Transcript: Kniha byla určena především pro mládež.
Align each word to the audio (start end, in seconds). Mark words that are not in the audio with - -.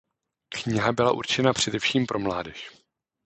Kniha 0.49 0.91
byla 0.91 1.11
určena 1.11 1.53
především 1.53 2.05
pro 2.05 2.19
mládež. 2.19 2.71